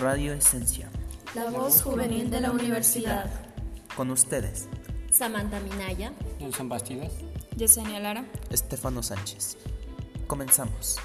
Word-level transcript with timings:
Radio 0.00 0.32
Esencia. 0.32 0.88
La 1.34 1.50
voz 1.50 1.82
juvenil 1.82 2.30
de 2.30 2.40
la 2.40 2.52
universidad. 2.52 3.30
Con 3.94 4.10
ustedes. 4.10 4.66
Samantha 5.10 5.60
Minaya. 5.60 6.14
Nelson 6.38 6.70
Bastidas. 6.70 7.12
Yesenia 7.54 8.00
Lara. 8.00 8.24
Estefano 8.48 9.02
Sánchez. 9.02 9.58
Comenzamos. 10.26 10.96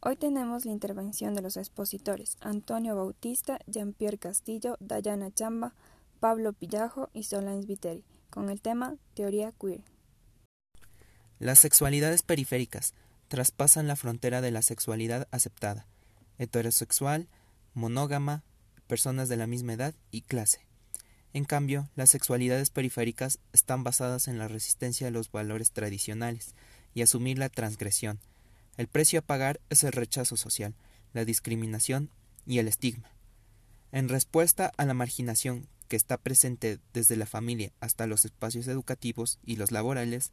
Hoy 0.00 0.16
tenemos 0.16 0.64
la 0.64 0.72
intervención 0.72 1.34
de 1.34 1.42
los 1.42 1.58
expositores 1.58 2.38
Antonio 2.40 2.96
Bautista, 2.96 3.58
Jean-Pierre 3.66 4.16
Castillo, 4.16 4.78
Dayana 4.80 5.30
Chamba, 5.30 5.74
Pablo 6.18 6.54
Pillajo 6.54 7.10
y 7.12 7.24
Solange 7.24 7.66
Viteri, 7.66 8.04
con 8.30 8.48
el 8.48 8.62
tema 8.62 8.96
Teoría 9.12 9.52
Queer. 9.52 9.82
Las 11.38 11.58
sexualidades 11.58 12.22
periféricas 12.22 12.94
traspasan 13.30 13.86
la 13.86 13.94
frontera 13.94 14.40
de 14.40 14.50
la 14.50 14.60
sexualidad 14.60 15.28
aceptada, 15.30 15.86
heterosexual, 16.38 17.28
monógama, 17.74 18.42
personas 18.88 19.28
de 19.28 19.36
la 19.36 19.46
misma 19.46 19.74
edad 19.74 19.94
y 20.10 20.22
clase. 20.22 20.66
En 21.32 21.44
cambio, 21.44 21.88
las 21.94 22.10
sexualidades 22.10 22.70
periféricas 22.70 23.38
están 23.52 23.84
basadas 23.84 24.26
en 24.26 24.36
la 24.38 24.48
resistencia 24.48 25.06
a 25.06 25.10
los 25.12 25.30
valores 25.30 25.70
tradicionales 25.70 26.56
y 26.92 27.02
asumir 27.02 27.38
la 27.38 27.48
transgresión. 27.48 28.18
El 28.76 28.88
precio 28.88 29.20
a 29.20 29.22
pagar 29.22 29.60
es 29.70 29.84
el 29.84 29.92
rechazo 29.92 30.36
social, 30.36 30.74
la 31.12 31.24
discriminación 31.24 32.10
y 32.46 32.58
el 32.58 32.66
estigma. 32.66 33.12
En 33.92 34.08
respuesta 34.08 34.72
a 34.76 34.84
la 34.86 34.94
marginación 34.94 35.68
que 35.86 35.94
está 35.94 36.16
presente 36.16 36.80
desde 36.92 37.14
la 37.14 37.26
familia 37.26 37.70
hasta 37.78 38.08
los 38.08 38.24
espacios 38.24 38.66
educativos 38.66 39.38
y 39.44 39.54
los 39.54 39.70
laborales, 39.70 40.32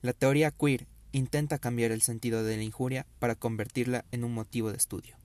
la 0.00 0.14
teoría 0.14 0.50
queer 0.50 0.86
intenta 1.12 1.58
cambiar 1.58 1.92
el 1.92 2.02
sentido 2.02 2.42
de 2.44 2.56
la 2.56 2.62
injuria 2.62 3.06
para 3.18 3.34
convertirla 3.34 4.04
en 4.12 4.24
un 4.24 4.34
motivo 4.34 4.70
de 4.70 4.76
estudio. 4.76 5.16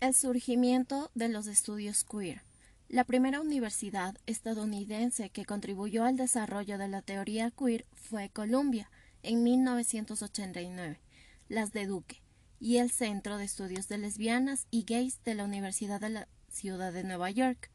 El 0.00 0.14
surgimiento 0.14 1.10
de 1.14 1.28
los 1.28 1.46
estudios 1.46 2.04
queer. 2.04 2.42
La 2.88 3.04
primera 3.04 3.40
universidad 3.40 4.16
estadounidense 4.26 5.28
que 5.30 5.44
contribuyó 5.44 6.04
al 6.04 6.16
desarrollo 6.16 6.78
de 6.78 6.88
la 6.88 7.02
teoría 7.02 7.50
queer 7.50 7.84
fue 7.92 8.30
Columbia, 8.30 8.90
en 9.22 9.42
1989, 9.42 11.00
las 11.48 11.72
de 11.72 11.86
Duque, 11.86 12.22
y 12.60 12.78
el 12.78 12.90
Centro 12.90 13.36
de 13.36 13.44
Estudios 13.44 13.88
de 13.88 13.98
Lesbianas 13.98 14.66
y 14.70 14.84
Gays 14.84 15.22
de 15.24 15.34
la 15.34 15.44
Universidad 15.44 16.00
de 16.00 16.10
la 16.10 16.28
Ciudad 16.48 16.92
de 16.92 17.04
Nueva 17.04 17.30
York. 17.30 17.70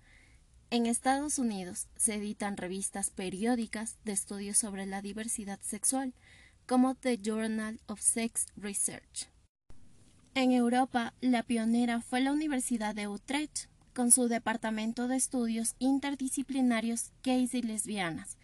En 0.72 0.86
Estados 0.86 1.38
Unidos 1.38 1.88
se 1.96 2.16
editan 2.16 2.58
revistas 2.58 3.12
periódicas 3.12 3.98
de 4.04 4.14
estudios 4.14 4.58
sobre 4.58 4.86
la 4.86 5.02
diversidad 5.02 5.60
sexual, 5.62 6.14
como 6.74 6.96
The 6.96 7.20
Journal 7.22 7.80
of 7.86 8.00
Sex 8.02 8.48
Research. 8.56 9.30
En 10.34 10.52
Europa, 10.52 11.14
la 11.22 11.44
pionera 11.44 12.02
fue 12.02 12.20
la 12.20 12.32
Universidad 12.32 12.96
de 12.96 13.08
Utrecht, 13.08 13.68
con 13.94 14.10
su 14.10 14.28
Departamento 14.28 15.08
de 15.08 15.16
Estudios 15.16 15.76
Interdisciplinarios 15.78 17.12
Gays 17.24 17.54
y 17.54 17.62
Lesbianas, 17.62 18.40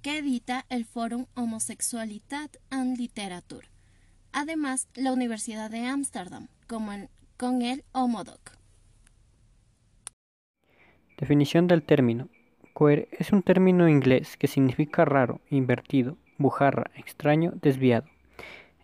que 0.00 0.16
edita 0.16 0.64
el 0.70 0.86
Forum 0.86 1.26
Homosexualidad 1.34 2.48
and 2.70 2.96
Literature. 2.96 3.68
Además, 4.32 4.88
la 4.94 5.12
Universidad 5.12 5.70
de 5.70 5.84
Ámsterdam, 5.84 6.48
con 6.66 7.60
el 7.60 7.84
Homodoc. 7.92 8.56
Definición 11.18 11.66
del 11.66 11.82
término. 11.82 12.30
Queer 12.74 13.08
es 13.12 13.32
un 13.32 13.42
término 13.42 13.86
inglés 13.86 14.38
que 14.38 14.46
significa 14.48 15.04
raro, 15.04 15.42
invertido, 15.50 16.16
bujarra, 16.40 16.90
extraño, 16.96 17.52
desviado. 17.62 18.08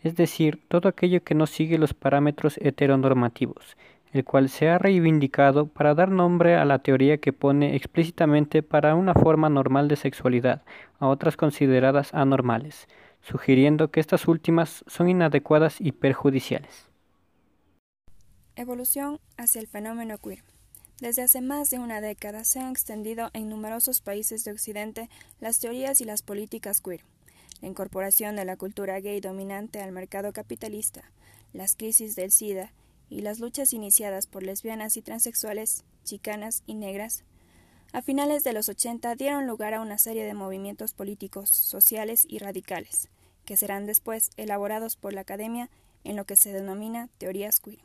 Es 0.03 0.15
decir, 0.15 0.62
todo 0.69 0.89
aquello 0.89 1.25
que 1.25 1.35
no 1.35 1.47
sigue 1.47 1.79
los 1.79 1.95
parámetros 1.95 2.59
heteronormativos, 2.59 3.77
el 4.12 4.25
cual 4.25 4.49
se 4.49 4.69
ha 4.69 4.79
reivindicado 4.79 5.67
para 5.67 5.94
dar 5.94 6.11
nombre 6.11 6.55
a 6.55 6.65
la 6.65 6.78
teoría 6.78 7.19
que 7.19 7.33
pone 7.33 7.75
explícitamente 7.75 8.62
para 8.62 8.94
una 8.94 9.15
forma 9.15 9.49
normal 9.49 9.89
de 9.89 9.97
sexualidad 9.97 10.62
a 11.00 11.09
otras 11.09 11.37
consideradas 11.37 12.15
anormales, 12.15 12.87
sugiriendo 13.21 13.91
que 13.91 14.00
estas 14.00 14.28
últimas 14.28 14.84
son 14.87 15.09
inadecuadas 15.09 15.81
y 15.81 15.93
perjudiciales. 15.93 16.88
Evolución 18.55 19.19
hacia 19.37 19.61
el 19.61 19.67
fenómeno 19.67 20.19
queer. 20.19 20.44
Desde 21.00 21.23
hace 21.23 21.43
más 21.43 21.69
de 21.69 21.78
una 21.78 22.00
década 22.00 22.44
se 22.44 22.61
han 22.61 22.71
extendido 22.71 23.28
en 23.34 23.50
numerosos 23.50 24.00
países 24.00 24.44
de 24.44 24.53
Occidente 24.53 25.11
las 25.41 25.59
teorías 25.59 26.00
y 26.00 26.05
las 26.05 26.23
políticas 26.23 26.81
queer 26.81 27.03
la 27.61 27.69
incorporación 27.69 28.37
de 28.37 28.44
la 28.44 28.56
cultura 28.56 29.00
gay 29.00 29.21
dominante 29.21 29.81
al 29.81 29.93
mercado 29.93 30.33
capitalista, 30.33 31.11
las 31.53 31.77
crisis 31.77 32.17
del 32.17 32.31
SIDA 32.31 32.72
y 33.09 33.21
las 33.21 33.39
luchas 33.39 33.72
iniciadas 33.72 34.27
por 34.27 34.43
lesbianas 34.43 34.97
y 34.97 35.03
transexuales, 35.03 35.84
chicanas 36.05 36.62
y 36.67 36.75
negras, 36.75 37.25
a 37.93 38.03
finales 38.03 38.44
de 38.44 38.53
los 38.53 38.69
80 38.69 39.15
dieron 39.15 39.47
lugar 39.47 39.72
a 39.72 39.81
una 39.81 39.97
serie 39.97 40.25
de 40.25 40.34
movimientos 40.34 40.93
políticos, 40.93 41.49
sociales 41.49 42.27
y 42.28 42.39
radicales, 42.39 43.09
que 43.44 43.56
serán 43.56 43.87
después 43.87 44.31
elaborados 44.37 44.97
por 44.97 45.15
la 45.15 45.23
academia 45.23 45.71
en 46.05 46.17
lo 46.17 46.25
que 46.25 46.37
se 46.37 46.53
denomina 46.53 47.09
teorías 47.19 47.61
queer. 47.61 47.78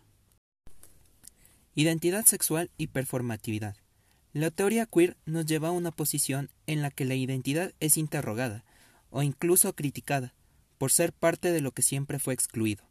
Identidad 1.76 2.26
sexual 2.26 2.70
y 2.78 2.88
performatividad. 2.88 3.76
La 4.34 4.52
teoría 4.52 4.86
queer 4.86 5.16
nos 5.26 5.46
lleva 5.46 5.70
a 5.70 5.72
una 5.72 5.92
posición 5.92 6.50
en 6.68 6.82
la 6.82 6.92
que 6.92 7.06
la 7.06 7.16
identidad 7.16 7.74
es 7.80 7.96
interrogada, 7.96 8.66
o 9.12 9.22
incluso 9.22 9.74
criticada 9.76 10.34
por 10.78 10.92
ser 10.92 11.14
parte 11.14 11.52
de 11.52 11.62
lo 11.62 11.72
que 11.72 11.84
siempre 11.84 12.18
fue 12.18 12.34
excluido. 12.34 12.84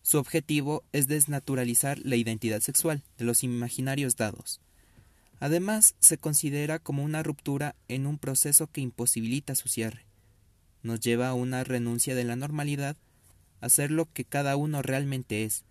Su 0.00 0.18
objetivo 0.18 0.84
es 0.92 1.06
desnaturalizar 1.06 1.98
la 1.98 2.16
identidad 2.16 2.60
sexual 2.60 3.02
de 3.18 3.24
los 3.24 3.42
imaginarios 3.42 4.16
dados. 4.16 4.60
Además, 5.40 5.96
se 5.98 6.16
considera 6.16 6.78
como 6.78 7.02
una 7.02 7.22
ruptura 7.22 7.74
en 7.88 8.06
un 8.06 8.18
proceso 8.18 8.66
que 8.68 8.80
imposibilita 8.80 9.54
su 9.54 9.68
cierre. 9.68 10.06
Nos 10.82 11.00
lleva 11.00 11.28
a 11.28 11.34
una 11.34 11.64
renuncia 11.64 12.14
de 12.14 12.24
la 12.24 12.36
normalidad, 12.36 12.96
a 13.60 13.68
ser 13.68 13.90
lo 13.90 14.10
que 14.10 14.24
cada 14.24 14.56
uno 14.56 14.82
realmente 14.82 15.44
es, 15.44 15.64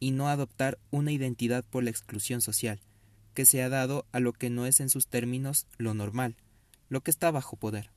y 0.00 0.12
no 0.12 0.28
adoptar 0.28 0.78
una 0.90 1.12
identidad 1.12 1.64
por 1.64 1.82
la 1.82 1.90
exclusión 1.90 2.40
social, 2.40 2.80
que 3.34 3.46
se 3.46 3.62
ha 3.62 3.68
dado 3.68 4.06
a 4.12 4.20
lo 4.20 4.32
que 4.32 4.50
no 4.50 4.66
es 4.66 4.80
en 4.80 4.90
sus 4.90 5.06
términos 5.06 5.66
lo 5.76 5.94
normal, 5.94 6.36
lo 6.88 7.02
que 7.02 7.10
está 7.10 7.30
bajo 7.30 7.56
poder. 7.56 7.90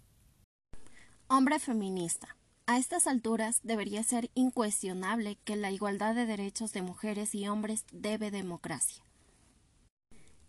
Hombre 1.33 1.59
feminista. 1.59 2.35
A 2.65 2.77
estas 2.77 3.07
alturas 3.07 3.61
debería 3.63 4.03
ser 4.03 4.29
incuestionable 4.33 5.37
que 5.45 5.55
la 5.55 5.71
igualdad 5.71 6.13
de 6.13 6.25
derechos 6.25 6.73
de 6.73 6.81
mujeres 6.81 7.33
y 7.33 7.47
hombres 7.47 7.85
debe 7.93 8.31
democracia. 8.31 9.01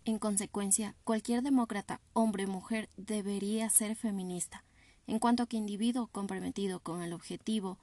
En 0.03 0.19
consecuencia, 0.19 0.93
cualquier 1.05 1.41
demócrata, 1.41 2.01
hombre 2.11 2.47
o 2.47 2.49
mujer, 2.49 2.89
debería 2.97 3.69
ser 3.69 3.95
feminista, 3.95 4.65
en 5.07 5.19
cuanto 5.19 5.45
que 5.45 5.55
individuo 5.55 6.07
comprometido 6.07 6.81
con 6.81 7.01
el 7.01 7.13
objetivo 7.13 7.77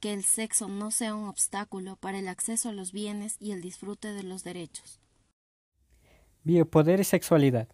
que 0.00 0.14
el 0.14 0.24
sexo 0.24 0.68
no 0.68 0.90
sea 0.90 1.14
un 1.14 1.28
obstáculo 1.28 1.96
para 1.96 2.20
el 2.20 2.28
acceso 2.28 2.70
a 2.70 2.72
los 2.72 2.92
bienes 2.92 3.36
y 3.38 3.52
el 3.52 3.60
disfrute 3.60 4.14
de 4.14 4.22
los 4.22 4.44
derechos. 4.44 4.98
Biopoder 6.42 7.00
y 7.00 7.04
sexualidad. 7.04 7.68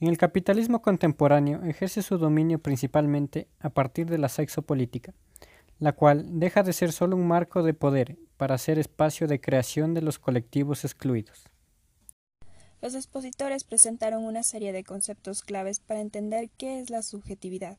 En 0.00 0.08
el 0.08 0.16
capitalismo 0.16 0.80
contemporáneo 0.80 1.62
ejerce 1.62 2.00
su 2.00 2.16
dominio 2.16 2.58
principalmente 2.58 3.48
a 3.58 3.68
partir 3.68 4.08
de 4.08 4.16
la 4.16 4.30
sexopolítica, 4.30 5.12
la 5.78 5.92
cual 5.92 6.40
deja 6.40 6.62
de 6.62 6.72
ser 6.72 6.92
solo 6.92 7.16
un 7.16 7.28
marco 7.28 7.62
de 7.62 7.74
poder 7.74 8.16
para 8.38 8.56
ser 8.56 8.78
espacio 8.78 9.28
de 9.28 9.42
creación 9.42 9.92
de 9.92 10.00
los 10.00 10.18
colectivos 10.18 10.86
excluidos. 10.86 11.44
Los 12.80 12.94
expositores 12.94 13.64
presentaron 13.64 14.24
una 14.24 14.42
serie 14.42 14.72
de 14.72 14.84
conceptos 14.84 15.42
claves 15.42 15.80
para 15.80 16.00
entender 16.00 16.48
qué 16.56 16.80
es 16.80 16.88
la 16.88 17.02
subjetividad, 17.02 17.76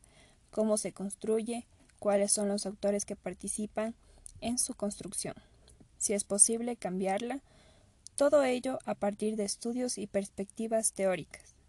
cómo 0.51 0.77
se 0.77 0.91
construye, 0.91 1.65
cuáles 1.97 2.31
son 2.31 2.50
los 2.50 2.67
autores 2.67 3.03
que 3.03 3.15
participan 3.15 3.95
en 4.41 4.59
su 4.59 4.75
construcción, 4.75 5.33
si 5.97 6.13
es 6.13 6.24
posible 6.24 6.75
cambiarla, 6.75 7.41
todo 8.15 8.44
ello 8.44 8.77
a 8.85 8.94
partir 8.94 9.38
de 9.38 9.45
estudios 9.45 9.97
y 9.97 10.06
perspectivas 10.06 10.94
teóricas. 10.94 11.61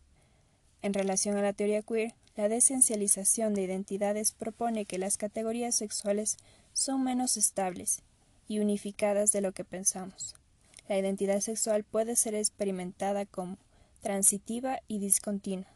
En 0.83 0.95
relación 0.95 1.37
a 1.37 1.43
la 1.43 1.53
teoría 1.53 1.83
queer, 1.83 2.15
la 2.35 2.49
desencialización 2.49 3.55
de 3.55 3.63
identidades 3.63 4.33
propone 4.33 4.85
que 4.85 4.99
las 4.99 5.17
categorías 5.17 5.77
sexuales 5.77 6.37
son 6.73 7.05
menos 7.05 7.37
estables 7.37 8.03
y 8.49 8.59
unificadas 8.59 9.31
de 9.31 9.43
lo 9.43 9.53
que 9.53 9.65
pensamos. 9.65 10.35
La 10.89 10.99
identidad 10.99 11.41
sexual 11.41 11.85
puede 11.85 12.17
ser 12.17 12.35
experimentada 12.35 13.27
como 13.27 13.59
transitiva 14.01 14.81
y 14.89 14.99
discontinua. 14.99 15.69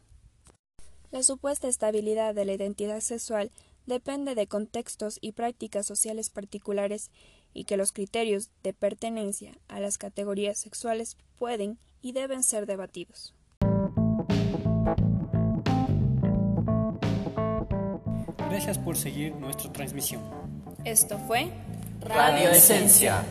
La 1.09 1.23
supuesta 1.23 1.69
estabilidad 1.69 2.35
de 2.35 2.43
la 2.43 2.53
identidad 2.53 2.99
sexual 2.99 3.51
depende 3.85 4.35
de 4.35 4.47
contextos 4.47 5.19
y 5.21 5.31
prácticas 5.31 5.85
sociales 5.85 6.29
particulares 6.29 7.11
y 7.53 7.63
que 7.63 7.77
los 7.77 7.93
criterios 7.93 8.49
de 8.61 8.73
pertenencia 8.73 9.57
a 9.69 9.79
las 9.79 9.97
categorías 9.97 10.59
sexuales 10.59 11.15
pueden 11.39 11.79
y 12.01 12.11
deben 12.11 12.43
ser 12.43 12.65
debatidos. 12.65 13.36
Gracias 18.49 18.77
por 18.77 18.95
seguir 18.95 19.35
nuestra 19.35 19.71
transmisión. 19.73 20.21
Esto 20.85 21.17
fue 21.27 21.51
Radio 22.01 22.49
Esencia. 22.49 23.23